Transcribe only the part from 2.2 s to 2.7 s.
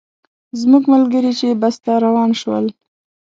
شول.